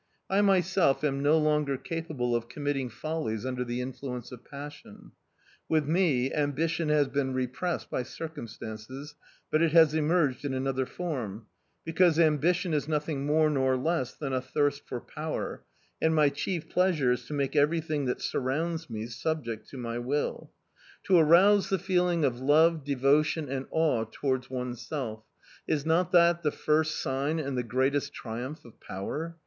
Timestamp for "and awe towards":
23.49-24.49